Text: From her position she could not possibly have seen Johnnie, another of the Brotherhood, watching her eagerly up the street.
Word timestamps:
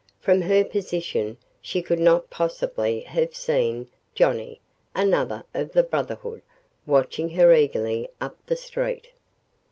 From 0.19 0.41
her 0.41 0.63
position 0.63 1.37
she 1.61 1.83
could 1.83 1.99
not 1.99 2.31
possibly 2.31 3.01
have 3.01 3.35
seen 3.35 3.87
Johnnie, 4.15 4.59
another 4.95 5.43
of 5.53 5.73
the 5.73 5.83
Brotherhood, 5.83 6.41
watching 6.87 7.29
her 7.29 7.53
eagerly 7.53 8.09
up 8.19 8.35
the 8.47 8.55
street. 8.57 9.09